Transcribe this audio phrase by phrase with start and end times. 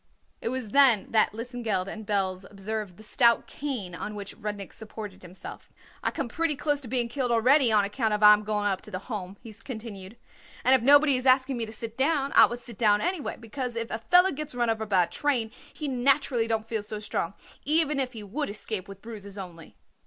[0.41, 5.21] It was then that Lesengeld and Belz observed the stout cane on which Rudnik supported
[5.21, 5.69] himself.
[6.01, 8.89] "I come pretty close to being killed already on account I am going up to
[8.89, 10.17] the Home," he continued;
[10.63, 13.75] "and if nobody is asking me to sit down I would sit down anyway, because
[13.75, 17.35] if a feller gets run over by a train he naturally don't feel so strong,
[17.63, 19.75] even if he would escape with bruises only."